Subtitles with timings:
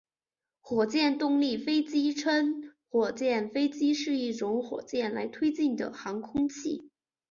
[0.61, 6.89] 火箭动力飞机或称作火箭飞机是一种使用火箭来推进的航空器。